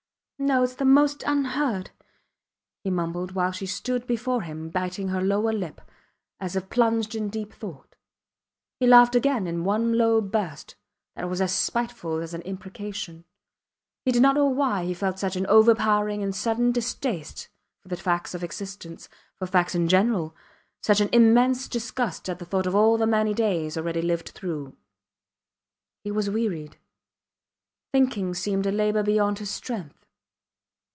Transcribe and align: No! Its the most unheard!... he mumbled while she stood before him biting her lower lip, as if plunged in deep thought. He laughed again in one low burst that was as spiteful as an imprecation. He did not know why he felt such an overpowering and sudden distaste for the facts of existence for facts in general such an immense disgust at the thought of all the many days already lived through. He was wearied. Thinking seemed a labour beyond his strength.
No! 0.43 0.63
Its 0.63 0.73
the 0.73 0.85
most 0.85 1.21
unheard!... 1.27 1.91
he 2.83 2.89
mumbled 2.89 3.33
while 3.33 3.51
she 3.51 3.67
stood 3.67 4.07
before 4.07 4.41
him 4.41 4.69
biting 4.71 5.09
her 5.09 5.21
lower 5.21 5.53
lip, 5.53 5.79
as 6.39 6.55
if 6.55 6.67
plunged 6.67 7.13
in 7.13 7.29
deep 7.29 7.53
thought. 7.53 7.95
He 8.79 8.87
laughed 8.87 9.13
again 9.13 9.45
in 9.45 9.63
one 9.65 9.93
low 9.99 10.19
burst 10.19 10.75
that 11.15 11.29
was 11.29 11.41
as 11.41 11.53
spiteful 11.53 12.17
as 12.23 12.33
an 12.33 12.41
imprecation. 12.41 13.23
He 14.03 14.11
did 14.11 14.23
not 14.23 14.33
know 14.33 14.47
why 14.47 14.85
he 14.85 14.95
felt 14.95 15.19
such 15.19 15.35
an 15.35 15.45
overpowering 15.45 16.23
and 16.23 16.35
sudden 16.35 16.71
distaste 16.71 17.47
for 17.79 17.89
the 17.89 17.95
facts 17.97 18.33
of 18.33 18.43
existence 18.43 19.09
for 19.37 19.45
facts 19.45 19.75
in 19.75 19.87
general 19.87 20.35
such 20.81 21.01
an 21.01 21.09
immense 21.13 21.67
disgust 21.67 22.27
at 22.27 22.39
the 22.39 22.45
thought 22.45 22.65
of 22.65 22.73
all 22.73 22.97
the 22.97 23.05
many 23.05 23.35
days 23.35 23.77
already 23.77 24.01
lived 24.01 24.29
through. 24.29 24.75
He 26.03 26.09
was 26.09 26.31
wearied. 26.31 26.77
Thinking 27.93 28.33
seemed 28.33 28.65
a 28.65 28.71
labour 28.71 29.03
beyond 29.03 29.37
his 29.37 29.51
strength. 29.51 29.99